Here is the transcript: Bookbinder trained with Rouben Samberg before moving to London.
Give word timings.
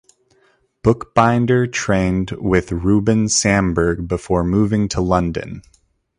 Bookbinder 0.81 1.67
trained 1.67 2.31
with 2.39 2.69
Rouben 2.71 3.29
Samberg 3.29 4.07
before 4.07 4.43
moving 4.43 4.87
to 4.87 4.99
London. 4.99 5.61